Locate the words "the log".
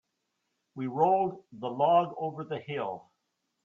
1.51-2.15